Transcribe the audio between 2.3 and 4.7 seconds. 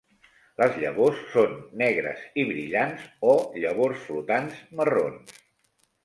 i brillants o llavors flotants